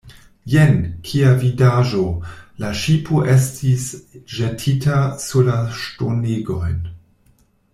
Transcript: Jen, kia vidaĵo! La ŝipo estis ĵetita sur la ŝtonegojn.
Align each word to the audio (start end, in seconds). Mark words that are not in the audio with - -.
Jen, 0.51 0.77
kia 1.09 1.33
vidaĵo! 1.43 2.05
La 2.63 2.71
ŝipo 2.83 3.21
estis 3.35 3.85
ĵetita 4.37 4.97
sur 5.27 5.47
la 5.51 5.59
ŝtonegojn. 5.83 6.81